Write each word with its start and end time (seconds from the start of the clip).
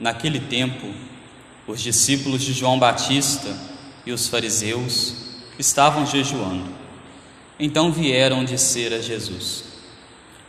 Naquele 0.00 0.40
tempo, 0.40 0.88
os 1.66 1.80
discípulos 1.82 2.40
de 2.42 2.54
João 2.54 2.78
Batista 2.78 3.54
e 4.06 4.12
os 4.12 4.26
fariseus 4.28 5.14
estavam 5.58 6.06
jejuando. 6.06 6.64
Então 7.58 7.92
vieram 7.92 8.42
dizer 8.42 8.94
a 8.94 9.00
Jesus: 9.00 9.64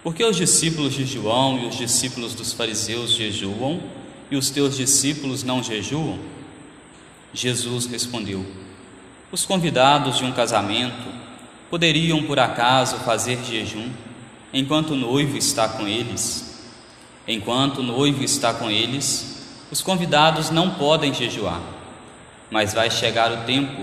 Por 0.02 0.16
que 0.16 0.24
os 0.24 0.38
discípulos 0.38 0.94
de 0.94 1.06
João 1.06 1.60
e 1.60 1.68
os 1.68 1.76
discípulos 1.76 2.34
dos 2.34 2.54
fariseus 2.54 3.12
jejuam 3.12 3.84
e 4.32 4.38
os 4.38 4.50
teus 4.50 4.77
discípulos 4.77 5.43
não 5.43 5.61
jejuam? 5.61 6.18
Jesus 7.33 7.88
respondeu: 7.88 8.45
Os 9.33 9.45
convidados 9.45 10.18
de 10.18 10.23
um 10.23 10.31
casamento 10.31 11.11
poderiam 11.70 12.23
por 12.23 12.39
acaso 12.39 12.95
fazer 12.99 13.43
jejum 13.43 13.89
enquanto 14.54 14.91
o 14.91 14.95
noivo 14.95 15.38
está 15.38 15.68
com 15.68 15.86
eles? 15.86 16.49
Enquanto 17.27 17.79
o 17.79 17.83
noivo 17.83 18.23
está 18.23 18.54
com 18.54 18.70
eles, 18.70 19.41
os 19.72 19.82
convidados 19.82 20.50
não 20.50 20.71
podem 20.71 21.14
jejuar, 21.14 21.61
mas 22.50 22.74
vai 22.74 22.92
chegar 22.92 23.32
o 23.32 23.46
tempo 23.46 23.82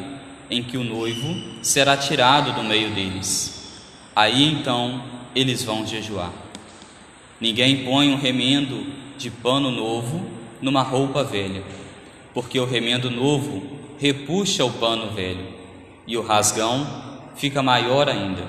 em 0.50 0.62
que 0.62 0.76
o 0.76 0.84
noivo 0.84 1.34
será 1.62 1.96
tirado 1.96 2.52
do 2.52 2.62
meio 2.62 2.90
deles. 2.90 3.82
Aí 4.14 4.44
então 4.44 5.02
eles 5.34 5.64
vão 5.64 5.86
jejuar. 5.86 6.30
Ninguém 7.40 7.84
põe 7.84 8.12
um 8.12 8.16
remendo 8.16 8.86
de 9.16 9.30
pano 9.30 9.70
novo 9.70 10.28
numa 10.60 10.82
roupa 10.82 11.24
velha, 11.24 11.62
porque 12.34 12.60
o 12.60 12.66
remendo 12.66 13.10
novo 13.10 13.78
repuxa 13.98 14.64
o 14.64 14.72
pano 14.72 15.10
velho 15.12 15.46
e 16.06 16.16
o 16.18 16.22
rasgão 16.22 16.86
fica 17.36 17.62
maior 17.62 18.08
ainda. 18.08 18.44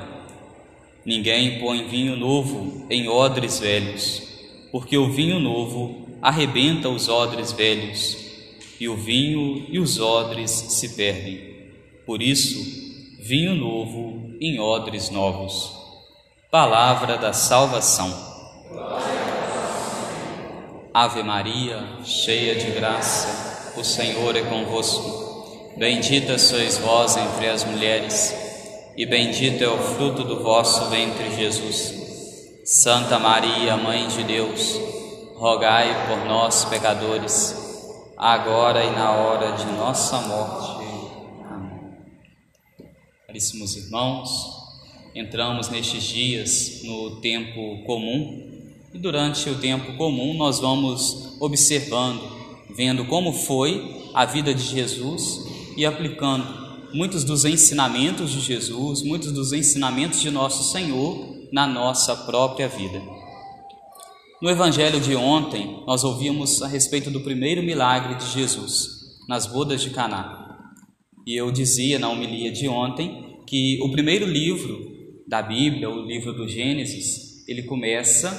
Ninguém 1.05 1.59
põe 1.59 1.87
vinho 1.87 2.17
novo 2.17 2.85
em 2.89 3.07
odres 3.07 3.59
velhos, 3.59 4.23
porque 4.71 4.97
o 4.97 5.09
vinho 5.09 5.39
novo 5.39 6.08
arrebenta 6.21 6.89
os 6.89 7.07
odres 7.07 7.51
velhos, 7.51 8.17
e 8.79 8.87
o 8.87 8.95
vinho 8.95 9.65
e 9.69 9.79
os 9.79 9.99
odres 9.99 10.51
se 10.51 10.89
perdem. 10.89 11.71
Por 12.05 12.21
isso, 12.21 12.59
vinho 13.19 13.55
novo 13.55 14.31
em 14.41 14.59
odres 14.59 15.09
novos. 15.09 15.71
Palavra 16.49 17.17
da 17.17 17.33
salvação. 17.33 18.11
Ave 20.93 21.21
Maria, 21.21 21.99
cheia 22.03 22.55
de 22.55 22.71
graça, 22.71 23.73
o 23.77 23.83
Senhor 23.83 24.35
é 24.35 24.41
convosco. 24.41 25.73
Bendita 25.77 26.37
sois 26.37 26.77
vós 26.77 27.15
entre 27.15 27.47
as 27.47 27.63
mulheres, 27.63 28.35
e 28.97 29.05
bendito 29.05 29.63
é 29.63 29.69
o 29.69 29.77
fruto 29.77 30.23
do 30.23 30.41
vosso 30.41 30.89
ventre, 30.89 31.35
Jesus. 31.35 31.93
Santa 32.65 33.17
Maria, 33.19 33.77
Mãe 33.77 34.07
de 34.07 34.23
Deus, 34.23 34.79
rogai 35.39 36.05
por 36.05 36.25
nós, 36.25 36.65
pecadores, 36.65 37.55
agora 38.17 38.83
e 38.83 38.91
na 38.91 39.13
hora 39.13 39.53
de 39.53 39.65
nossa 39.67 40.19
morte. 40.19 40.83
Amém. 41.49 41.93
Caríssimos 43.25 43.77
irmãos, 43.77 44.29
entramos 45.15 45.69
nestes 45.69 46.03
dias 46.03 46.81
no 46.83 47.21
tempo 47.21 47.85
comum 47.85 48.49
e 48.93 48.97
durante 48.97 49.49
o 49.49 49.57
tempo 49.57 49.95
comum 49.95 50.33
nós 50.33 50.59
vamos 50.59 51.37
observando, 51.39 52.21
vendo 52.75 53.05
como 53.05 53.31
foi 53.31 54.11
a 54.13 54.25
vida 54.25 54.53
de 54.53 54.63
Jesus 54.63 55.47
e 55.77 55.85
aplicando 55.85 56.91
muitos 56.93 57.23
dos 57.23 57.45
ensinamentos 57.45 58.29
de 58.31 58.41
Jesus, 58.41 59.01
muitos 59.03 59.31
dos 59.31 59.53
ensinamentos 59.53 60.19
de 60.19 60.29
nosso 60.29 60.69
Senhor 60.69 61.47
na 61.49 61.65
nossa 61.65 62.13
própria 62.13 62.67
vida. 62.67 63.18
No 64.41 64.49
evangelho 64.49 65.01
de 65.01 65.13
ontem, 65.17 65.83
nós 65.85 66.05
ouvimos 66.05 66.61
a 66.61 66.67
respeito 66.67 67.11
do 67.11 67.19
primeiro 67.19 67.61
milagre 67.61 68.15
de 68.15 68.31
Jesus 68.31 68.87
nas 69.27 69.45
bodas 69.45 69.81
de 69.81 69.89
Caná. 69.89 70.71
E 71.27 71.35
eu 71.35 71.51
dizia 71.51 71.99
na 71.99 72.09
homilia 72.09 72.49
de 72.49 72.65
ontem 72.69 73.41
que 73.45 73.77
o 73.81 73.91
primeiro 73.91 74.25
livro 74.25 74.79
da 75.27 75.41
Bíblia, 75.41 75.89
o 75.89 76.05
livro 76.05 76.31
do 76.31 76.47
Gênesis, 76.47 77.45
ele 77.49 77.63
começa 77.63 78.31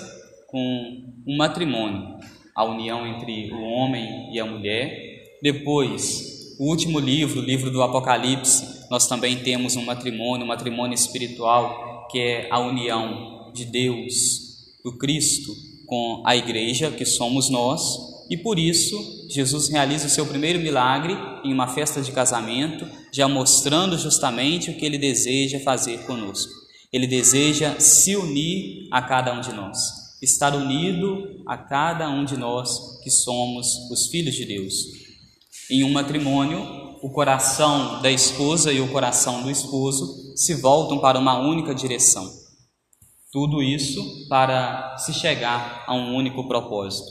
com 0.48 1.04
um 1.26 1.36
matrimônio, 1.36 2.16
a 2.56 2.64
união 2.64 3.06
entre 3.06 3.52
o 3.52 3.60
homem 3.60 4.32
e 4.32 4.40
a 4.40 4.46
mulher. 4.46 5.36
Depois, 5.42 6.56
o 6.58 6.64
último 6.70 6.98
livro, 6.98 7.40
o 7.40 7.44
livro 7.44 7.70
do 7.70 7.82
Apocalipse, 7.82 8.88
nós 8.90 9.06
também 9.06 9.40
temos 9.40 9.76
um 9.76 9.84
matrimônio, 9.84 10.46
um 10.46 10.48
matrimônio 10.48 10.94
espiritual, 10.94 12.08
que 12.10 12.18
é 12.18 12.48
a 12.50 12.58
união 12.58 13.52
de 13.52 13.66
Deus, 13.66 14.48
do 14.82 14.96
Cristo, 14.96 15.52
com 15.90 16.22
a 16.24 16.36
igreja, 16.36 16.92
que 16.92 17.04
somos 17.04 17.50
nós, 17.50 17.82
e 18.30 18.36
por 18.36 18.60
isso 18.60 19.26
Jesus 19.28 19.68
realiza 19.68 20.06
o 20.06 20.10
seu 20.10 20.24
primeiro 20.24 20.60
milagre 20.60 21.18
em 21.44 21.52
uma 21.52 21.66
festa 21.66 22.00
de 22.00 22.12
casamento, 22.12 22.86
já 23.12 23.26
mostrando 23.26 23.98
justamente 23.98 24.70
o 24.70 24.76
que 24.76 24.86
ele 24.86 24.96
deseja 24.96 25.58
fazer 25.58 26.06
conosco. 26.06 26.52
Ele 26.92 27.08
deseja 27.08 27.80
se 27.80 28.14
unir 28.14 28.86
a 28.92 29.02
cada 29.02 29.32
um 29.32 29.40
de 29.40 29.52
nós, 29.52 29.80
estar 30.22 30.54
unido 30.54 31.42
a 31.44 31.58
cada 31.58 32.08
um 32.08 32.24
de 32.24 32.36
nós 32.36 33.00
que 33.02 33.10
somos 33.10 33.66
os 33.90 34.06
filhos 34.06 34.36
de 34.36 34.44
Deus. 34.44 34.74
Em 35.68 35.82
um 35.82 35.90
matrimônio, 35.90 36.98
o 37.02 37.10
coração 37.10 38.00
da 38.00 38.12
esposa 38.12 38.72
e 38.72 38.80
o 38.80 38.92
coração 38.92 39.42
do 39.42 39.50
esposo 39.50 40.36
se 40.36 40.54
voltam 40.54 41.00
para 41.00 41.18
uma 41.18 41.40
única 41.40 41.74
direção 41.74 42.39
tudo 43.32 43.62
isso 43.62 44.26
para 44.28 44.96
se 44.98 45.14
chegar 45.14 45.84
a 45.86 45.94
um 45.94 46.14
único 46.14 46.46
propósito. 46.48 47.10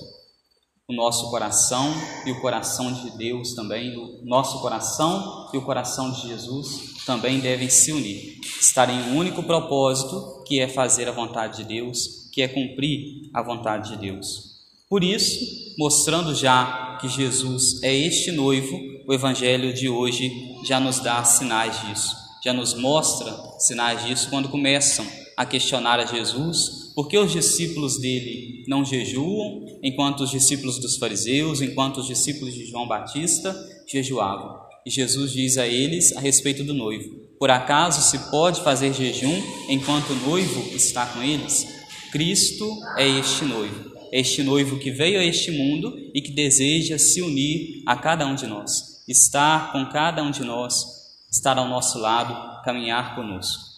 O 0.87 0.93
nosso 0.93 1.29
coração 1.29 1.93
e 2.25 2.31
o 2.31 2.41
coração 2.41 2.91
de 2.91 3.11
Deus 3.17 3.53
também, 3.53 3.95
o 3.95 4.25
nosso 4.25 4.59
coração 4.59 5.49
e 5.53 5.57
o 5.57 5.61
coração 5.61 6.11
de 6.11 6.27
Jesus 6.27 7.03
também 7.05 7.39
devem 7.39 7.69
se 7.69 7.91
unir, 7.91 8.39
estar 8.59 8.89
em 8.89 8.99
um 9.11 9.17
único 9.17 9.43
propósito, 9.43 10.43
que 10.45 10.59
é 10.59 10.67
fazer 10.67 11.07
a 11.07 11.11
vontade 11.11 11.57
de 11.57 11.63
Deus, 11.63 12.29
que 12.33 12.41
é 12.41 12.47
cumprir 12.47 13.29
a 13.33 13.41
vontade 13.41 13.91
de 13.91 13.97
Deus. 13.97 14.49
Por 14.89 15.03
isso, 15.03 15.75
mostrando 15.77 16.33
já 16.33 16.97
que 16.99 17.07
Jesus 17.07 17.81
é 17.83 17.93
este 17.93 18.31
noivo, 18.31 18.75
o 19.07 19.13
evangelho 19.13 19.73
de 19.73 19.87
hoje 19.87 20.31
já 20.65 20.79
nos 20.79 20.99
dá 20.99 21.23
sinais 21.23 21.79
disso, 21.81 22.15
já 22.43 22.51
nos 22.51 22.73
mostra 22.73 23.31
sinais 23.59 24.03
disso 24.03 24.29
quando 24.29 24.49
começam 24.49 25.05
a 25.39 25.45
questionar 25.45 26.01
a 26.01 26.05
Jesus 26.05 26.91
por 26.93 27.07
que 27.07 27.17
os 27.17 27.31
discípulos 27.31 27.97
dele 27.97 28.65
não 28.67 28.83
jejuam, 28.83 29.79
enquanto 29.81 30.19
os 30.19 30.31
discípulos 30.31 30.77
dos 30.79 30.97
fariseus, 30.97 31.61
enquanto 31.61 32.01
os 32.01 32.07
discípulos 32.07 32.53
de 32.53 32.65
João 32.65 32.85
Batista 32.85 33.55
jejuavam. 33.87 34.59
E 34.85 34.89
Jesus 34.89 35.31
diz 35.31 35.57
a 35.57 35.65
eles 35.65 36.11
a 36.17 36.19
respeito 36.19 36.61
do 36.61 36.73
noivo: 36.73 37.21
Por 37.39 37.49
acaso 37.49 38.01
se 38.01 38.29
pode 38.29 38.59
fazer 38.59 38.93
jejum 38.93 39.41
enquanto 39.69 40.09
o 40.09 40.27
noivo 40.27 40.75
está 40.75 41.05
com 41.05 41.23
eles? 41.23 41.65
Cristo 42.11 42.69
é 42.97 43.07
este 43.07 43.45
noivo, 43.45 43.93
este 44.11 44.43
noivo 44.43 44.77
que 44.77 44.91
veio 44.91 45.21
a 45.21 45.23
este 45.23 45.51
mundo 45.51 45.97
e 46.13 46.21
que 46.21 46.33
deseja 46.33 46.97
se 46.97 47.21
unir 47.21 47.81
a 47.85 47.95
cada 47.95 48.27
um 48.27 48.35
de 48.35 48.45
nós, 48.45 49.05
estar 49.07 49.71
com 49.71 49.85
cada 49.85 50.21
um 50.21 50.31
de 50.31 50.43
nós, 50.43 50.83
estar 51.31 51.57
ao 51.57 51.69
nosso 51.69 51.97
lado, 51.97 52.61
caminhar 52.65 53.15
conosco. 53.15 53.68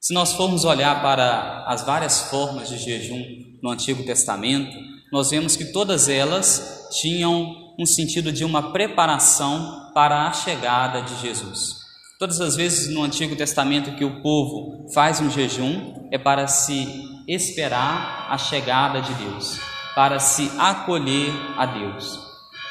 Se 0.00 0.14
nós 0.14 0.32
formos 0.32 0.64
olhar 0.64 1.02
para 1.02 1.62
as 1.66 1.84
várias 1.84 2.30
formas 2.30 2.70
de 2.70 2.78
jejum 2.78 3.22
no 3.62 3.68
Antigo 3.68 4.02
Testamento, 4.02 4.74
nós 5.12 5.28
vemos 5.28 5.56
que 5.56 5.66
todas 5.66 6.08
elas 6.08 6.88
tinham 7.02 7.74
um 7.78 7.84
sentido 7.84 8.32
de 8.32 8.42
uma 8.42 8.72
preparação 8.72 9.90
para 9.92 10.26
a 10.26 10.32
chegada 10.32 11.02
de 11.02 11.20
Jesus. 11.20 11.80
Todas 12.18 12.40
as 12.40 12.56
vezes 12.56 12.88
no 12.94 13.02
Antigo 13.02 13.36
Testamento 13.36 13.94
que 13.94 14.04
o 14.04 14.22
povo 14.22 14.90
faz 14.94 15.20
um 15.20 15.30
jejum 15.30 16.08
é 16.10 16.16
para 16.16 16.46
se 16.46 16.88
esperar 17.28 18.26
a 18.30 18.38
chegada 18.38 19.02
de 19.02 19.12
Deus, 19.12 19.60
para 19.94 20.18
se 20.18 20.50
acolher 20.58 21.30
a 21.58 21.66
Deus. 21.66 22.18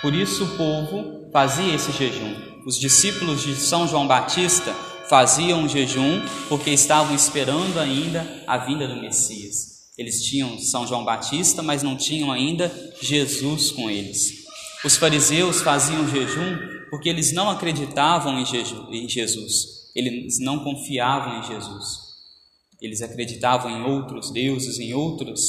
Por 0.02 0.16
isso 0.16 0.46
o 0.46 0.58
povo 0.58 1.30
fazia 1.32 1.76
esse 1.76 1.92
jejum. 1.92 2.36
Os 2.66 2.76
discípulos 2.76 3.44
de 3.44 3.56
São 3.56 3.88
João 3.88 4.08
Batista 4.08 4.74
faziam 5.10 5.68
jejum 5.68 6.22
porque 6.48 6.70
estavam 6.70 7.16
esperando 7.16 7.80
ainda 7.80 8.44
a 8.46 8.58
vinda 8.58 8.88
do 8.88 9.02
Messias. 9.02 9.90
Eles 9.98 10.24
tinham 10.24 10.58
São 10.60 10.88
João 10.88 11.04
Batista, 11.04 11.62
mas 11.62 11.84
não 11.84 11.98
tinham 11.98 12.32
ainda 12.32 12.72
Jesus 13.02 13.72
com 13.72 13.90
eles. 13.90 14.46
Os 14.86 14.96
fariseus 14.96 15.62
faziam 15.62 16.08
jejum 16.08 16.58
porque 16.90 17.10
eles 17.10 17.34
não 17.34 17.50
acreditavam 17.50 18.40
em 18.40 18.46
Jesus, 19.10 19.54
eles 19.96 20.40
não 20.40 20.64
confiavam 20.64 21.40
em 21.40 21.48
Jesus. 21.48 22.10
Eles 22.82 23.02
acreditavam 23.02 23.70
em 23.70 23.84
outros 23.84 24.32
deuses, 24.32 24.80
em 24.80 24.94
outros, 24.94 25.42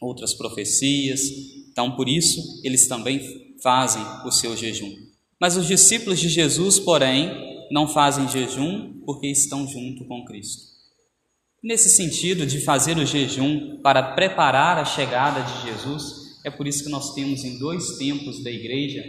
outras 0.00 0.32
profecias. 0.32 1.20
Então, 1.70 1.94
por 1.94 2.08
isso, 2.08 2.40
eles 2.64 2.88
também 2.88 3.20
fazem 3.62 4.02
o 4.24 4.30
seu 4.30 4.56
jejum. 4.56 4.90
Mas 5.38 5.56
os 5.56 5.66
discípulos 5.66 6.18
de 6.18 6.30
Jesus, 6.30 6.78
porém, 6.78 7.51
não 7.72 7.88
fazem 7.88 8.28
jejum 8.28 9.00
porque 9.06 9.26
estão 9.26 9.66
junto 9.66 10.04
com 10.04 10.24
Cristo. 10.26 10.70
Nesse 11.64 11.88
sentido 11.88 12.44
de 12.44 12.60
fazer 12.60 12.98
o 12.98 13.06
jejum 13.06 13.80
para 13.82 14.14
preparar 14.14 14.78
a 14.78 14.84
chegada 14.84 15.40
de 15.40 15.70
Jesus, 15.70 16.22
É 16.44 16.50
por 16.50 16.66
isso 16.66 16.82
que 16.84 16.90
nós 16.90 17.14
temos 17.14 17.44
em 17.44 17.58
dois 17.58 17.98
tempos 17.98 18.42
da 18.42 18.50
igreja 18.50 19.02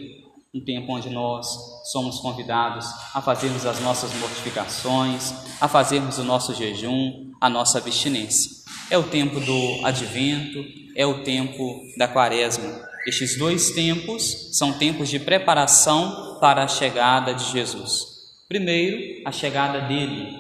um 0.54 0.64
tempo 0.64 0.94
onde 0.94 1.10
nós 1.10 1.48
somos 1.92 2.20
convidados 2.20 2.86
a 3.12 3.20
fazermos 3.24 3.66
as 3.66 3.80
nossas 3.82 4.14
mortificações, 4.20 5.34
a 5.60 5.68
fazermos 5.68 6.20
o 6.20 6.24
nosso 6.24 6.54
jejum, 6.54 7.32
a 7.42 7.50
nossa 7.50 7.80
abstinência. 7.80 8.52
É 8.92 8.98
o 8.98 9.10
tempo 9.10 9.40
do 9.40 9.84
advento, 9.84 10.64
é 10.96 11.08
o 11.08 11.24
tempo 11.24 11.82
da 11.98 12.08
quaresma. 12.08 12.88
Estes 13.08 13.36
dois 13.36 13.72
tempos 13.72 14.56
são 14.56 14.74
tempos 14.74 15.10
de 15.10 15.20
preparação 15.20 16.38
para 16.40 16.64
a 16.64 16.68
chegada 16.68 17.34
de 17.34 17.52
Jesus. 17.52 18.13
Primeiro, 18.54 19.24
a 19.26 19.32
chegada 19.32 19.82
dele 19.82 20.38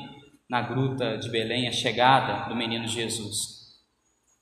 na 0.47 0.61
gruta 0.61 1.17
de 1.17 1.31
Belém, 1.31 1.67
a 1.67 1.71
chegada 1.71 2.47
do 2.47 2.55
menino 2.55 2.87
Jesus. 2.87 3.39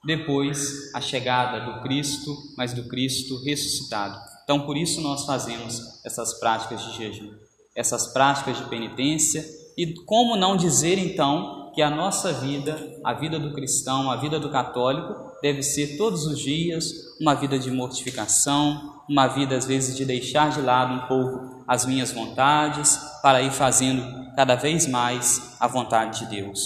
Depois, 0.05 0.93
a 0.93 0.99
chegada 0.99 1.61
do 1.61 1.81
Cristo, 1.81 2.35
mas 2.57 2.73
do 2.73 2.89
Cristo 2.89 3.41
ressuscitado. 3.45 4.19
Então, 4.43 4.65
por 4.65 4.75
isso 4.75 4.99
nós 4.99 5.25
fazemos 5.25 6.03
essas 6.05 6.37
práticas 6.37 6.83
de 6.83 6.97
jejum, 6.97 7.31
essas 7.73 8.11
práticas 8.11 8.57
de 8.57 8.65
penitência 8.65 9.41
e 9.77 9.93
como 10.03 10.35
não 10.35 10.57
dizer 10.57 10.97
então 10.97 11.71
que 11.73 11.81
a 11.81 11.89
nossa 11.89 12.33
vida, 12.33 12.99
a 13.05 13.13
vida 13.13 13.39
do 13.39 13.53
cristão, 13.53 14.11
a 14.11 14.17
vida 14.17 14.37
do 14.37 14.51
católico, 14.51 15.31
deve 15.41 15.63
ser 15.63 15.95
todos 15.95 16.25
os 16.25 16.37
dias 16.37 16.91
uma 17.21 17.35
vida 17.35 17.57
de 17.57 17.71
mortificação, 17.71 19.01
uma 19.09 19.27
vida 19.27 19.55
às 19.55 19.65
vezes 19.65 19.95
de 19.95 20.03
deixar 20.03 20.51
de 20.51 20.59
lado 20.59 20.93
um 20.93 21.07
pouco 21.07 21.50
as 21.71 21.85
minhas 21.85 22.11
vontades 22.11 22.99
para 23.21 23.41
ir 23.41 23.51
fazendo 23.51 24.03
cada 24.35 24.55
vez 24.55 24.87
mais 24.87 25.55
a 25.59 25.67
vontade 25.67 26.19
de 26.19 26.35
Deus. 26.35 26.59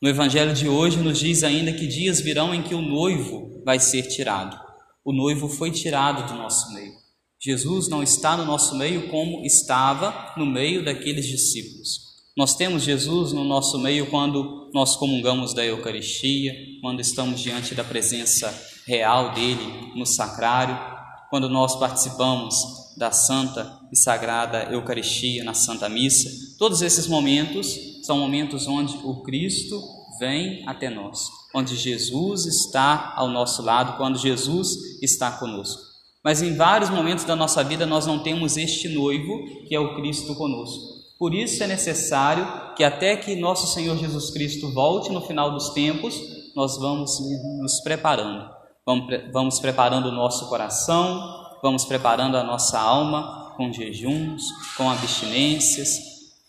No 0.00 0.08
evangelho 0.08 0.54
de 0.54 0.68
hoje 0.68 0.98
nos 0.98 1.18
diz 1.18 1.42
ainda 1.42 1.72
que 1.72 1.86
dias 1.86 2.20
virão 2.20 2.54
em 2.54 2.62
que 2.62 2.74
o 2.74 2.82
noivo 2.82 3.62
vai 3.64 3.80
ser 3.80 4.02
tirado 4.02 4.66
o 5.06 5.12
noivo 5.12 5.48
foi 5.48 5.70
tirado 5.70 6.26
do 6.26 6.34
nosso 6.34 6.74
meio. 6.74 6.92
Jesus 7.40 7.86
não 7.86 8.02
está 8.02 8.36
no 8.36 8.44
nosso 8.44 8.76
meio 8.76 9.08
como 9.08 9.46
estava 9.46 10.34
no 10.36 10.44
meio 10.44 10.84
daqueles 10.84 11.24
discípulos. 11.24 12.00
Nós 12.36 12.56
temos 12.56 12.82
Jesus 12.82 13.32
no 13.32 13.44
nosso 13.44 13.78
meio 13.78 14.10
quando 14.10 14.68
nós 14.74 14.96
comungamos 14.96 15.54
da 15.54 15.64
Eucaristia, 15.64 16.52
quando 16.82 17.00
estamos 17.00 17.40
diante 17.40 17.72
da 17.72 17.84
presença 17.84 18.52
real 18.84 19.32
dele 19.32 19.92
no 19.94 20.04
sacrário, 20.04 20.76
quando 21.30 21.48
nós 21.48 21.76
participamos 21.76 22.56
da 22.96 23.12
Santa 23.12 23.80
e 23.92 23.96
Sagrada 23.96 24.64
Eucaristia 24.72 25.44
na 25.44 25.54
Santa 25.54 25.88
Missa. 25.88 26.30
Todos 26.58 26.82
esses 26.82 27.06
momentos 27.06 27.76
são 28.02 28.18
momentos 28.18 28.66
onde 28.66 28.96
o 29.04 29.22
Cristo 29.22 29.82
vem 30.18 30.66
até 30.66 30.88
nós 30.88 31.28
onde 31.56 31.74
Jesus 31.74 32.44
está 32.44 33.14
ao 33.16 33.28
nosso 33.28 33.62
lado, 33.62 33.96
quando 33.96 34.18
Jesus 34.18 35.00
está 35.00 35.30
conosco. 35.30 35.80
Mas 36.22 36.42
em 36.42 36.54
vários 36.54 36.90
momentos 36.90 37.24
da 37.24 37.34
nossa 37.34 37.64
vida 37.64 37.86
nós 37.86 38.06
não 38.06 38.18
temos 38.18 38.58
este 38.58 38.90
noivo 38.90 39.64
que 39.66 39.74
é 39.74 39.80
o 39.80 39.94
Cristo 39.96 40.34
conosco. 40.34 40.96
Por 41.18 41.32
isso 41.32 41.64
é 41.64 41.66
necessário 41.66 42.74
que 42.76 42.84
até 42.84 43.16
que 43.16 43.34
nosso 43.34 43.72
Senhor 43.72 43.96
Jesus 43.96 44.30
Cristo 44.30 44.70
volte 44.70 45.10
no 45.10 45.22
final 45.22 45.50
dos 45.50 45.70
tempos, 45.70 46.20
nós 46.54 46.76
vamos 46.76 47.18
nos 47.58 47.80
preparando. 47.80 48.50
Vamos, 48.84 49.06
vamos 49.32 49.58
preparando 49.58 50.08
o 50.08 50.12
nosso 50.12 50.50
coração, 50.50 51.45
vamos 51.62 51.84
preparando 51.84 52.36
a 52.36 52.44
nossa 52.44 52.78
alma 52.78 53.52
com 53.56 53.72
jejuns, 53.72 54.44
com 54.76 54.90
abstinências. 54.90 55.98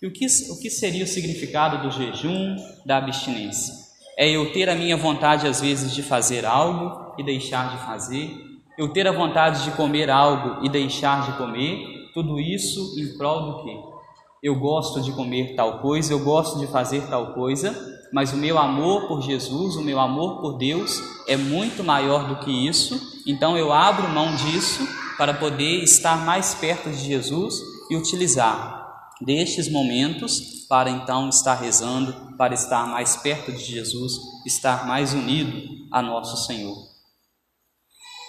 E 0.02 0.08
o 0.08 0.12
que, 0.12 0.26
o 0.26 0.60
que 0.60 0.70
seria 0.70 1.04
o 1.04 1.08
significado 1.08 1.82
do 1.82 1.92
jejum, 1.92 2.56
da 2.86 2.98
abstinência? 2.98 3.88
é 4.18 4.28
eu 4.28 4.52
ter 4.52 4.68
a 4.68 4.76
minha 4.76 4.98
vontade, 4.98 5.46
às 5.46 5.62
vezes, 5.62 5.94
de 5.94 6.02
fazer 6.02 6.44
algo 6.44 7.14
e 7.20 7.24
deixar 7.24 7.70
de 7.70 7.86
fazer, 7.86 8.36
eu 8.76 8.90
ter 8.90 9.08
a 9.08 9.12
vontade 9.12 9.64
de 9.64 9.72
comer 9.72 10.10
algo 10.10 10.66
e 10.66 10.70
deixar 10.70 11.24
de 11.30 11.38
comer, 11.38 12.10
tudo 12.16 12.40
isso 12.40 13.00
em 13.00 13.16
prol 13.16 13.46
do 13.46 13.64
quê? 13.64 13.97
Eu 14.42 14.60
gosto 14.60 15.02
de 15.02 15.12
comer 15.12 15.56
tal 15.56 15.80
coisa, 15.80 16.14
eu 16.14 16.20
gosto 16.20 16.60
de 16.60 16.68
fazer 16.68 17.08
tal 17.08 17.34
coisa, 17.34 17.76
mas 18.14 18.32
o 18.32 18.38
meu 18.38 18.58
amor 18.58 19.08
por 19.08 19.22
Jesus, 19.22 19.76
o 19.76 19.82
meu 19.82 20.00
amor 20.00 20.40
por 20.42 20.58
Deus 20.58 21.02
é 21.28 21.36
muito 21.36 21.84
maior 21.84 22.28
do 22.28 22.40
que 22.46 22.52
isso, 22.52 23.22
então 23.26 23.58
eu 23.58 23.74
abro 23.74 24.10
mão 24.10 24.36
disso 24.36 24.88
para 25.18 25.34
poder 25.34 25.84
estar 25.84 26.26
mais 26.26 26.54
perto 26.56 26.90
de 26.90 26.98
Jesus 26.98 27.56
e 27.90 27.96
utilizar 27.96 28.78
destes 29.22 29.70
momentos 29.70 30.66
para 30.70 30.90
então 30.90 31.30
estar 31.30 31.56
rezando, 31.56 32.36
para 32.38 32.54
estar 32.54 32.86
mais 32.86 33.18
perto 33.18 33.52
de 33.52 33.64
Jesus, 33.64 34.14
estar 34.46 34.86
mais 34.86 35.14
unido 35.14 35.88
a 35.92 36.02
nosso 36.02 36.46
Senhor. 36.46 36.76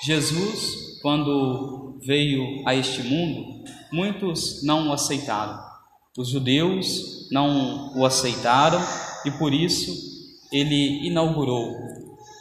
Jesus, 0.05 1.00
quando 1.02 1.99
veio 2.06 2.62
a 2.66 2.75
este 2.75 3.02
mundo, 3.02 3.64
muitos 3.93 4.62
não 4.62 4.88
o 4.88 4.93
aceitaram. 4.93 5.68
Os 6.16 6.28
judeus 6.28 7.28
não 7.31 7.96
o 7.96 8.05
aceitaram 8.05 8.81
e 9.25 9.31
por 9.32 9.52
isso 9.52 9.94
ele 10.50 11.06
inaugurou 11.06 11.75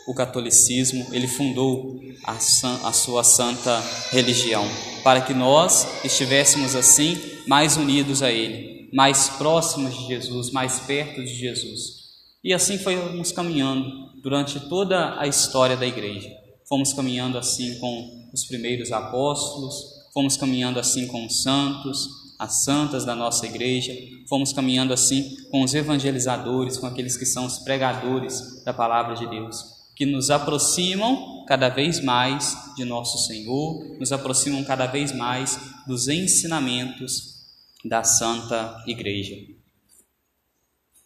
o 0.08 0.14
catolicismo, 0.14 1.06
ele 1.12 1.28
fundou 1.28 2.00
a, 2.24 2.34
a 2.34 2.94
sua 2.94 3.24
santa 3.24 3.84
religião, 4.12 4.66
para 5.04 5.22
que 5.22 5.34
nós 5.34 5.86
estivéssemos 6.04 6.76
assim 6.76 7.18
mais 7.46 7.76
unidos 7.76 8.24
a 8.24 8.32
Ele, 8.32 8.90
mais 8.94 9.30
próximos 9.30 9.98
de 9.98 10.08
Jesus, 10.08 10.52
mais 10.52 10.80
perto 10.80 11.22
de 11.22 11.34
Jesus. 11.34 11.98
E 12.44 12.54
assim 12.54 12.78
fomos 12.78 13.32
caminhando 13.32 13.92
durante 14.22 14.60
toda 14.62 15.20
a 15.20 15.28
história 15.28 15.76
da 15.76 15.86
igreja. 15.86 16.30
Fomos 16.68 16.94
caminhando 16.94 17.38
assim 17.38 17.78
com 17.80 18.30
os 18.34 18.46
primeiros 18.46 18.92
apóstolos, 18.92 19.76
fomos 20.14 20.38
caminhando 20.38 20.80
assim 20.80 21.08
com 21.08 21.26
os 21.26 21.42
santos, 21.42 22.08
as 22.38 22.64
santas 22.64 23.04
da 23.06 23.16
nossa 23.16 23.46
igreja, 23.46 23.94
fomos 24.28 24.54
caminhando 24.54 24.94
assim 24.94 25.38
com 25.50 25.64
os 25.64 25.74
evangelizadores, 25.74 26.78
com 26.78 26.86
aqueles 26.86 27.18
que 27.18 27.26
são 27.26 27.46
os 27.46 27.60
pregadores 27.60 28.64
da 28.64 28.74
palavra 28.74 29.16
de 29.16 29.28
Deus 29.28 29.78
que 29.98 30.06
nos 30.06 30.30
aproximam 30.30 31.44
cada 31.48 31.70
vez 31.70 32.00
mais 32.00 32.56
de 32.76 32.86
nosso 32.86 33.18
Senhor, 33.26 33.98
nos 33.98 34.12
aproximam 34.12 34.64
cada 34.64 34.86
vez 34.86 35.12
mais 35.12 35.60
dos 35.88 36.08
ensinamentos 36.08 37.48
da 37.84 38.04
Santa 38.04 38.84
Igreja. 38.86 39.36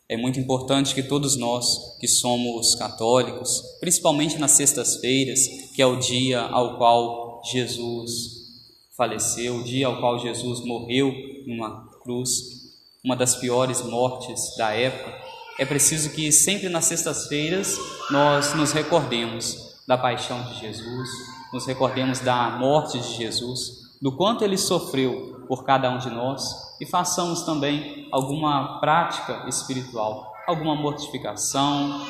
É 0.10 0.18
muito 0.18 0.42
importante 0.42 0.94
que 0.94 1.02
todos 1.02 1.38
nós 1.38 1.98
que 2.02 2.08
somos 2.08 2.76
católicos, 2.76 3.62
principalmente 3.80 4.38
nas 4.38 4.52
sextas-feiras, 4.52 5.40
que 5.74 5.82
é 5.82 5.86
o 5.86 5.96
dia 5.98 6.42
ao 6.42 6.78
qual 6.78 7.42
Jesus 7.50 8.41
faleceu, 9.02 9.56
o 9.56 9.64
dia 9.64 9.88
ao 9.88 9.98
qual 9.98 10.20
Jesus 10.20 10.64
morreu 10.64 11.12
numa 11.48 11.88
cruz, 12.04 12.30
uma 13.04 13.16
das 13.16 13.34
piores 13.34 13.82
mortes 13.82 14.56
da 14.56 14.76
época, 14.76 15.12
é 15.58 15.66
preciso 15.66 16.12
que 16.12 16.32
sempre 16.32 16.70
nas 16.70 16.86
sextas-feiras 16.86 17.80
nós 18.12 18.54
nos 18.54 18.72
recordemos 18.72 19.76
da 19.88 19.98
paixão 19.98 20.44
de 20.44 20.60
Jesus, 20.60 21.10
nos 21.52 21.66
recordemos 21.66 22.20
da 22.20 22.52
morte 22.52 23.00
de 23.00 23.16
Jesus, 23.16 23.98
do 24.00 24.12
quanto 24.12 24.44
ele 24.44 24.56
sofreu 24.56 25.44
por 25.48 25.64
cada 25.64 25.90
um 25.90 25.98
de 25.98 26.12
nós 26.12 26.78
e 26.80 26.86
façamos 26.86 27.42
também 27.42 28.08
alguma 28.12 28.80
prática 28.80 29.46
espiritual, 29.50 30.32
alguma 30.46 30.76
mortificação, 30.76 32.06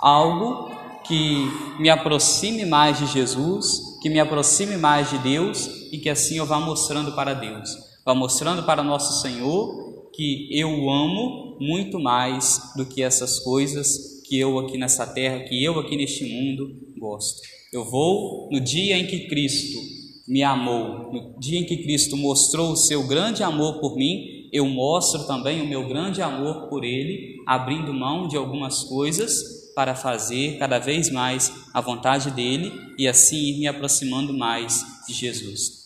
algo 0.00 0.70
que 1.06 1.48
me 1.78 1.90
aproxime 1.90 2.64
mais 2.64 2.98
de 2.98 3.06
Jesus, 3.06 3.98
que 4.02 4.08
me 4.08 4.18
aproxime 4.18 4.76
mais 4.76 5.10
de 5.10 5.18
Deus 5.18 5.68
e 5.92 5.98
que 5.98 6.08
assim 6.08 6.38
eu 6.38 6.46
vá 6.46 6.58
mostrando 6.58 7.12
para 7.12 7.34
Deus, 7.34 7.70
vá 8.04 8.14
mostrando 8.14 8.64
para 8.64 8.82
nosso 8.82 9.20
Senhor 9.22 10.10
que 10.12 10.48
eu 10.50 10.68
amo 10.90 11.56
muito 11.60 11.98
mais 12.00 12.60
do 12.76 12.86
que 12.86 13.02
essas 13.02 13.38
coisas 13.40 14.22
que 14.26 14.38
eu 14.38 14.58
aqui 14.58 14.78
nessa 14.78 15.06
terra, 15.06 15.40
que 15.40 15.62
eu 15.62 15.78
aqui 15.78 15.96
neste 15.96 16.24
mundo 16.24 16.70
gosto. 16.98 17.40
Eu 17.72 17.84
vou 17.84 18.48
no 18.50 18.60
dia 18.60 18.96
em 18.96 19.06
que 19.06 19.26
Cristo 19.26 19.78
me 20.26 20.42
amou, 20.42 21.12
no 21.12 21.38
dia 21.38 21.58
em 21.58 21.66
que 21.66 21.78
Cristo 21.78 22.16
mostrou 22.16 22.70
o 22.70 22.76
seu 22.76 23.06
grande 23.06 23.42
amor 23.42 23.80
por 23.80 23.96
mim, 23.96 24.48
eu 24.52 24.66
mostro 24.66 25.26
também 25.26 25.60
o 25.60 25.68
meu 25.68 25.86
grande 25.88 26.22
amor 26.22 26.68
por 26.68 26.84
Ele, 26.84 27.42
abrindo 27.46 27.92
mão 27.92 28.28
de 28.28 28.36
algumas 28.36 28.84
coisas 28.84 29.63
para 29.74 29.94
fazer 29.94 30.58
cada 30.58 30.78
vez 30.78 31.10
mais 31.10 31.52
a 31.72 31.80
vontade 31.80 32.30
dele 32.30 32.72
e 32.98 33.08
assim 33.08 33.36
ir 33.36 33.58
me 33.58 33.66
aproximando 33.66 34.32
mais 34.32 34.84
de 35.06 35.14
Jesus. 35.14 35.84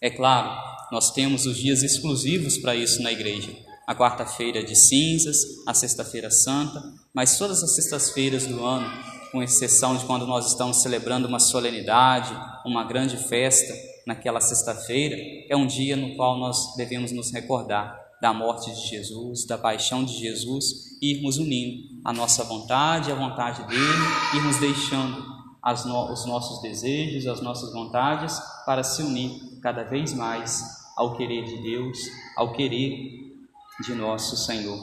É 0.00 0.08
claro, 0.08 0.50
nós 0.92 1.10
temos 1.10 1.44
os 1.44 1.56
dias 1.56 1.82
exclusivos 1.82 2.56
para 2.58 2.76
isso 2.76 3.02
na 3.02 3.10
igreja. 3.10 3.50
A 3.86 3.94
quarta-feira 3.94 4.62
de 4.62 4.76
cinzas, 4.76 5.38
a 5.66 5.74
sexta-feira 5.74 6.30
santa, 6.30 6.82
mas 7.12 7.38
todas 7.38 7.62
as 7.62 7.74
sextas-feiras 7.74 8.46
do 8.46 8.64
ano, 8.64 8.88
com 9.32 9.42
exceção 9.42 9.96
de 9.96 10.04
quando 10.04 10.26
nós 10.26 10.46
estamos 10.46 10.82
celebrando 10.82 11.26
uma 11.26 11.40
solenidade, 11.40 12.32
uma 12.64 12.84
grande 12.84 13.16
festa, 13.16 13.74
naquela 14.06 14.40
sexta-feira, 14.40 15.16
é 15.50 15.56
um 15.56 15.66
dia 15.66 15.96
no 15.96 16.16
qual 16.16 16.38
nós 16.38 16.74
devemos 16.76 17.12
nos 17.12 17.32
recordar 17.32 17.97
da 18.20 18.32
morte 18.32 18.72
de 18.72 18.88
Jesus, 18.88 19.46
da 19.46 19.56
paixão 19.56 20.04
de 20.04 20.12
Jesus, 20.18 20.98
e 21.00 21.16
irmos 21.16 21.38
unindo 21.38 22.00
a 22.04 22.12
nossa 22.12 22.44
vontade, 22.44 23.12
a 23.12 23.14
vontade 23.14 23.66
dele, 23.66 24.04
irmos 24.34 24.58
deixando 24.58 25.38
no, 25.86 26.12
os 26.12 26.24
nossos 26.26 26.62
desejos, 26.62 27.26
as 27.26 27.40
nossas 27.40 27.72
vontades, 27.72 28.40
para 28.64 28.82
se 28.82 29.02
unir 29.02 29.60
cada 29.62 29.84
vez 29.84 30.14
mais 30.14 30.64
ao 30.96 31.16
querer 31.16 31.44
de 31.44 31.62
Deus, 31.62 31.98
ao 32.36 32.52
querer 32.52 33.36
de 33.84 33.94
nosso 33.94 34.36
Senhor. 34.36 34.78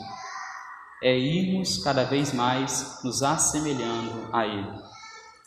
É 1.04 1.18
irmos 1.18 1.78
cada 1.80 2.04
vez 2.04 2.34
mais 2.34 3.00
nos 3.04 3.22
assemelhando 3.22 4.30
a 4.32 4.46
Ele. 4.46 4.86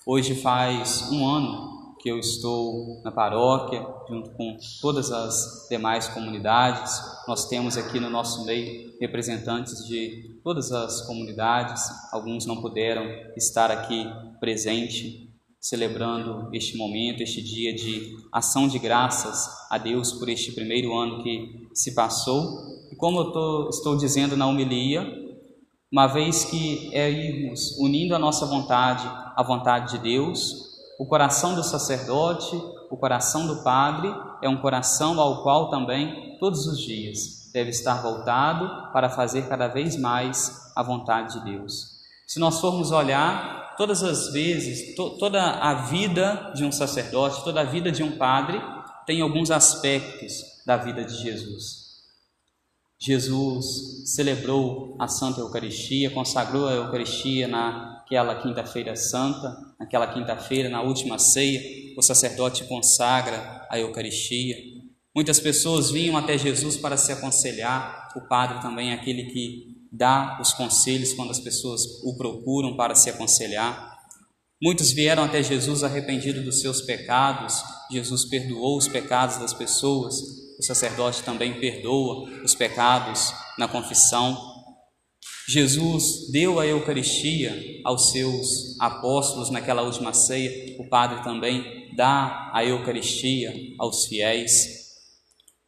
Hoje 0.06 0.34
faz 0.34 1.10
um 1.10 1.26
ano 1.26 1.77
que 1.98 2.08
eu 2.08 2.18
estou 2.18 3.00
na 3.04 3.10
paróquia, 3.10 3.84
junto 4.08 4.30
com 4.30 4.56
todas 4.80 5.10
as 5.10 5.66
demais 5.68 6.08
comunidades. 6.08 7.00
Nós 7.26 7.48
temos 7.48 7.76
aqui 7.76 7.98
no 7.98 8.08
nosso 8.08 8.44
meio 8.44 8.96
representantes 9.00 9.86
de 9.86 10.40
todas 10.42 10.72
as 10.72 11.02
comunidades, 11.06 11.82
alguns 12.12 12.46
não 12.46 12.60
puderam 12.60 13.04
estar 13.36 13.70
aqui 13.70 14.06
presente, 14.40 15.28
celebrando 15.60 16.48
este 16.54 16.76
momento, 16.76 17.22
este 17.22 17.42
dia 17.42 17.74
de 17.74 18.16
ação 18.32 18.68
de 18.68 18.78
graças 18.78 19.48
a 19.70 19.76
Deus 19.76 20.12
por 20.12 20.28
este 20.28 20.52
primeiro 20.52 20.96
ano 20.96 21.22
que 21.22 21.68
se 21.74 21.94
passou. 21.94 22.88
E 22.92 22.96
como 22.96 23.20
eu 23.20 23.32
tô, 23.32 23.68
estou 23.68 23.96
dizendo 23.96 24.36
na 24.36 24.46
homilia, 24.46 25.04
uma 25.90 26.06
vez 26.06 26.44
que 26.44 26.94
é 26.94 27.10
irmos 27.10 27.76
unindo 27.78 28.14
a 28.14 28.18
nossa 28.18 28.46
vontade 28.46 29.04
à 29.34 29.42
vontade 29.42 29.92
de 29.92 29.98
Deus, 30.02 30.67
o 30.98 31.06
coração 31.06 31.54
do 31.54 31.62
sacerdote, 31.62 32.56
o 32.90 32.96
coração 32.96 33.46
do 33.46 33.62
padre, 33.62 34.12
é 34.42 34.48
um 34.48 34.60
coração 34.60 35.20
ao 35.20 35.44
qual 35.44 35.70
também, 35.70 36.36
todos 36.40 36.66
os 36.66 36.78
dias, 36.80 37.48
deve 37.52 37.70
estar 37.70 38.02
voltado 38.02 38.92
para 38.92 39.08
fazer 39.08 39.48
cada 39.48 39.68
vez 39.68 39.96
mais 39.96 40.72
a 40.74 40.82
vontade 40.82 41.34
de 41.34 41.44
Deus. 41.44 41.98
Se 42.26 42.40
nós 42.40 42.60
formos 42.60 42.90
olhar, 42.90 43.76
todas 43.76 44.02
as 44.02 44.32
vezes, 44.32 44.96
to, 44.96 45.10
toda 45.18 45.40
a 45.40 45.74
vida 45.86 46.52
de 46.54 46.64
um 46.64 46.72
sacerdote, 46.72 47.44
toda 47.44 47.60
a 47.60 47.64
vida 47.64 47.92
de 47.92 48.02
um 48.02 48.18
padre, 48.18 48.60
tem 49.06 49.20
alguns 49.20 49.52
aspectos 49.52 50.42
da 50.66 50.76
vida 50.76 51.04
de 51.04 51.14
Jesus. 51.14 51.88
Jesus 52.98 54.02
celebrou 54.14 54.96
a 54.98 55.06
Santa 55.06 55.40
Eucaristia, 55.40 56.10
consagrou 56.10 56.66
a 56.66 56.72
Eucaristia 56.72 57.46
naquela 58.08 58.36
quinta-feira 58.36 58.96
santa, 58.96 59.54
naquela 59.78 60.06
quinta-feira, 60.06 60.70
na 60.70 60.80
última 60.80 61.18
ceia, 61.18 61.60
o 61.94 62.00
sacerdote 62.00 62.64
consagra 62.64 63.66
a 63.70 63.78
Eucaristia. 63.78 64.56
Muitas 65.14 65.38
pessoas 65.38 65.90
vinham 65.90 66.16
até 66.16 66.38
Jesus 66.38 66.78
para 66.78 66.96
se 66.96 67.12
aconselhar, 67.12 68.08
o 68.16 68.22
padre 68.22 68.62
também 68.62 68.92
é 68.92 68.94
aquele 68.94 69.24
que 69.24 69.76
dá 69.92 70.38
os 70.40 70.54
conselhos 70.54 71.12
quando 71.12 71.30
as 71.30 71.38
pessoas 71.38 71.82
o 72.02 72.16
procuram 72.16 72.76
para 72.76 72.94
se 72.94 73.10
aconselhar. 73.10 73.98
Muitos 74.62 74.90
vieram 74.90 75.24
até 75.24 75.42
Jesus 75.42 75.84
arrependidos 75.84 76.42
dos 76.42 76.60
seus 76.62 76.80
pecados, 76.80 77.62
Jesus 77.90 78.24
perdoou 78.24 78.78
os 78.78 78.88
pecados 78.88 79.36
das 79.36 79.52
pessoas, 79.52 80.14
o 80.58 80.62
sacerdote 80.62 81.22
também 81.22 81.60
perdoa 81.60 82.28
os 82.42 82.54
pecados 82.54 83.34
na 83.58 83.68
confissão. 83.68 84.47
Jesus 85.48 86.30
deu 86.30 86.60
a 86.60 86.66
Eucaristia 86.66 87.80
aos 87.82 88.10
seus 88.10 88.78
apóstolos 88.78 89.48
naquela 89.48 89.80
última 89.80 90.12
ceia, 90.12 90.76
o 90.78 90.86
Padre 90.90 91.24
também 91.24 91.88
dá 91.96 92.50
a 92.52 92.62
Eucaristia 92.62 93.54
aos 93.78 94.04
fiéis. 94.04 94.52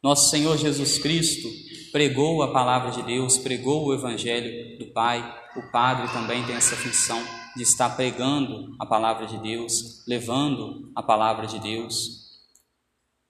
Nosso 0.03 0.29
Senhor 0.29 0.55
Jesus 0.55 0.99
Cristo 0.99 1.49
pregou 1.91 2.43
a 2.43 2.53
palavra 2.53 2.91
de 2.91 3.01
Deus, 3.01 3.39
pregou 3.39 3.87
o 3.87 3.93
Evangelho 3.93 4.77
do 4.77 4.85
Pai. 4.93 5.19
O 5.57 5.71
Padre 5.71 6.13
também 6.13 6.45
tem 6.45 6.55
essa 6.55 6.75
função 6.75 7.19
de 7.57 7.63
estar 7.63 7.89
pregando 7.95 8.75
a 8.79 8.85
palavra 8.85 9.25
de 9.25 9.39
Deus, 9.39 10.05
levando 10.07 10.91
a 10.95 11.01
palavra 11.01 11.47
de 11.47 11.57
Deus. 11.57 12.21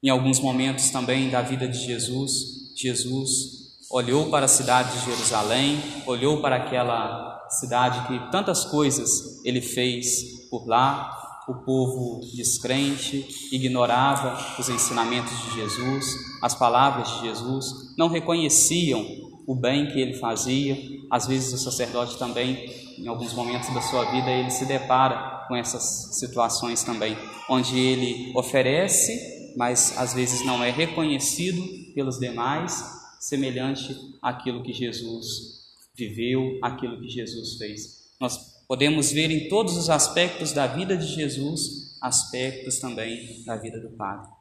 Em 0.04 0.10
alguns 0.10 0.42
momentos 0.42 0.90
também 0.90 1.30
da 1.30 1.42
vida 1.42 1.66
de 1.66 1.78
Jesus, 1.78 2.76
Jesus 2.76 3.61
olhou 3.92 4.30
para 4.30 4.46
a 4.46 4.50
cidade 4.50 4.98
de 4.98 5.06
Jerusalém, 5.06 5.82
olhou 6.06 6.42
para 6.42 6.56
aquela 6.56 7.48
cidade 7.50 8.08
que 8.08 8.32
tantas 8.32 8.66
coisas 8.66 9.44
ele 9.44 9.62
fez 9.62 10.50
por 10.50 10.68
lá. 10.68 11.18
O 11.48 11.56
povo 11.66 12.22
descrente 12.36 13.28
ignorava 13.52 14.38
os 14.60 14.70
ensinamentos 14.70 15.34
de 15.44 15.56
Jesus, 15.56 16.06
as 16.42 16.56
palavras 16.56 17.10
de 17.10 17.22
Jesus, 17.28 17.66
não 17.98 18.08
reconheciam 18.08 19.06
o 19.48 19.56
bem 19.56 19.88
que 19.88 20.00
ele 20.00 20.14
fazia. 20.14 20.78
Às 21.10 21.28
vezes 21.28 21.52
o 21.52 21.58
sacerdote 21.58 22.18
também, 22.18 22.70
em 22.98 23.08
alguns 23.08 23.34
momentos 23.34 23.74
da 23.74 23.82
sua 23.82 24.06
vida, 24.12 24.30
ele 24.30 24.52
se 24.52 24.66
depara 24.66 25.46
com 25.48 25.56
essas 25.56 26.18
situações 26.18 26.84
também, 26.84 27.18
onde 27.50 27.78
ele 27.78 28.32
oferece 28.36 29.42
mas 29.56 29.98
às 29.98 30.14
vezes 30.14 30.46
não 30.46 30.64
é 30.64 30.70
reconhecido 30.70 31.62
pelos 31.94 32.18
demais, 32.18 33.01
semelhante 33.22 33.96
àquilo 34.22 34.64
que 34.64 34.74
Jesus 34.74 35.62
viveu, 35.96 36.58
aquilo 36.62 37.00
que 37.00 37.08
Jesus 37.08 37.58
fez. 37.58 38.12
Nós 38.20 38.38
podemos 38.68 39.12
ver 39.12 39.30
em 39.30 39.48
todos 39.48 39.78
os 39.78 39.90
aspectos 39.90 40.52
da 40.52 40.66
vida 40.66 40.98
de 40.98 41.06
Jesus, 41.06 41.98
aspectos 42.02 42.80
também 42.80 43.44
da 43.46 43.56
vida 43.56 43.80
do 43.80 43.96
Padre. 43.96 44.32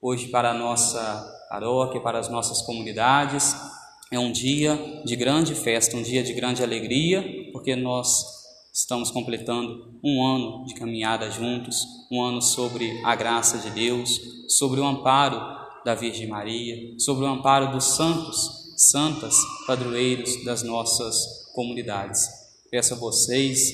Hoje, 0.00 0.28
para 0.28 0.50
a 0.50 0.54
nossa 0.54 1.46
paróquia, 1.48 2.00
para 2.00 2.18
as 2.18 2.28
nossas 2.28 2.62
comunidades, 2.62 3.54
é 4.10 4.18
um 4.18 4.30
dia 4.30 5.02
de 5.04 5.16
grande 5.16 5.54
festa, 5.54 5.96
um 5.96 6.02
dia 6.02 6.22
de 6.22 6.32
grande 6.32 6.62
alegria, 6.62 7.50
porque 7.52 7.74
nós 7.74 8.42
Estamos 8.74 9.10
completando 9.10 10.00
um 10.02 10.24
ano 10.24 10.64
de 10.64 10.72
caminhada 10.72 11.30
juntos, 11.30 11.86
um 12.10 12.22
ano 12.22 12.40
sobre 12.40 13.02
a 13.04 13.14
graça 13.14 13.58
de 13.58 13.68
Deus, 13.68 14.18
sobre 14.48 14.80
o 14.80 14.86
amparo 14.86 15.61
da 15.84 15.94
Virgem 15.94 16.26
Maria, 16.26 16.98
sobre 16.98 17.24
o 17.24 17.28
amparo 17.28 17.72
dos 17.72 17.96
santos, 17.96 18.74
santas, 18.76 19.34
padroeiros 19.66 20.44
das 20.44 20.62
nossas 20.62 21.16
comunidades. 21.54 22.28
Peço 22.70 22.94
a 22.94 22.96
vocês 22.96 23.70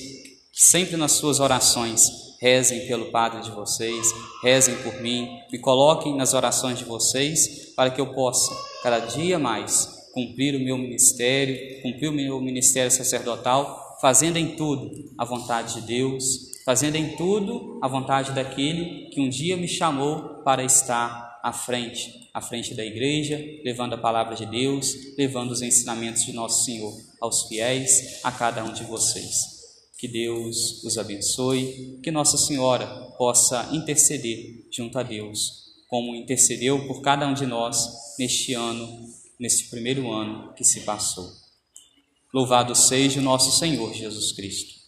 que 0.51 0.61
sempre 0.61 0.97
nas 0.97 1.13
suas 1.13 1.39
orações 1.39 2.09
rezem 2.41 2.87
pelo 2.87 3.11
Padre 3.11 3.41
de 3.41 3.51
vocês, 3.51 4.07
rezem 4.43 4.75
por 4.77 5.01
mim, 5.01 5.27
me 5.51 5.59
coloquem 5.59 6.15
nas 6.15 6.33
orações 6.33 6.79
de 6.79 6.85
vocês 6.85 7.73
para 7.75 7.89
que 7.89 7.99
eu 7.99 8.13
possa 8.13 8.55
cada 8.81 8.99
dia 8.99 9.37
mais 9.37 10.09
cumprir 10.13 10.55
o 10.55 10.63
meu 10.63 10.77
ministério, 10.77 11.81
cumprir 11.81 12.09
o 12.09 12.13
meu 12.13 12.41
ministério 12.41 12.91
sacerdotal 12.91 13.89
fazendo 13.99 14.37
em 14.37 14.55
tudo 14.55 14.91
a 15.17 15.25
vontade 15.25 15.75
de 15.75 15.87
Deus, 15.87 16.23
fazendo 16.65 16.95
em 16.95 17.15
tudo 17.15 17.79
a 17.81 17.87
vontade 17.87 18.31
daquele 18.31 19.09
que 19.09 19.19
um 19.19 19.29
dia 19.29 19.57
me 19.57 19.67
chamou 19.67 20.41
para 20.43 20.63
estar 20.63 21.28
à 21.43 21.53
frente, 21.53 22.29
à 22.33 22.41
frente 22.41 22.73
da 22.73 22.85
igreja, 22.85 23.37
levando 23.63 23.93
a 23.93 23.97
palavra 23.97 24.35
de 24.35 24.45
Deus, 24.45 24.93
levando 25.17 25.51
os 25.51 25.61
ensinamentos 25.61 26.25
de 26.25 26.33
nosso 26.33 26.65
Senhor 26.65 26.93
aos 27.21 27.47
fiéis, 27.47 28.19
a 28.23 28.31
cada 28.31 28.63
um 28.63 28.73
de 28.73 28.83
vocês. 28.83 29.59
Que 29.97 30.07
Deus 30.07 30.83
os 30.83 30.97
abençoe, 30.97 31.99
que 32.01 32.11
Nossa 32.11 32.37
Senhora 32.37 32.87
possa 33.17 33.69
interceder 33.73 34.65
junto 34.71 34.97
a 34.97 35.03
Deus, 35.03 35.65
como 35.87 36.15
intercedeu 36.15 36.87
por 36.87 37.01
cada 37.01 37.27
um 37.27 37.33
de 37.33 37.45
nós 37.45 37.77
neste 38.17 38.53
ano, 38.53 39.09
neste 39.39 39.69
primeiro 39.69 40.11
ano 40.11 40.53
que 40.53 40.63
se 40.63 40.81
passou. 40.81 41.29
Louvado 42.33 42.75
seja 42.75 43.19
o 43.19 43.23
nosso 43.23 43.57
Senhor 43.57 43.93
Jesus 43.93 44.31
Cristo. 44.31 44.79